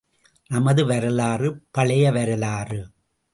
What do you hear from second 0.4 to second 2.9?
நமது வரலாறு, பழைய வரலாறு.